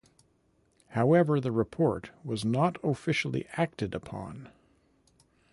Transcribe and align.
However, 0.87 1.39
the 1.39 1.51
report 1.51 2.09
was 2.23 2.43
not 2.43 2.79
officially 2.83 3.45
acted 3.53 3.93
upon. 3.93 4.49